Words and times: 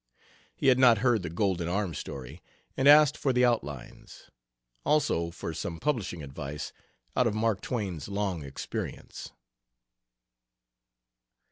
He 0.55 0.69
had 0.69 0.79
not 0.79 0.97
heard 1.05 1.21
the 1.21 1.29
"Golden 1.29 1.67
Arm" 1.67 1.93
story 1.93 2.41
and 2.75 2.87
asked 2.87 3.15
for 3.15 3.31
the 3.31 3.45
outlines; 3.45 4.31
also 4.83 5.29
for 5.29 5.53
some 5.53 5.79
publishing 5.79 6.23
advice, 6.23 6.73
out 7.15 7.27
of 7.27 7.35
Mark 7.35 7.61
Twain's 7.61 8.07
long 8.09 8.43
experience. 8.43 9.31